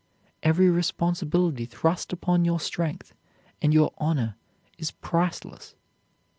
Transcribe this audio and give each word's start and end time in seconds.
Every 0.41 0.67
responsibility 0.67 1.65
thrust 1.65 2.11
upon 2.11 2.43
your 2.43 2.59
strength 2.59 3.13
and 3.61 3.71
your 3.71 3.93
honor 3.99 4.35
is 4.79 4.89
priceless. 4.89 5.75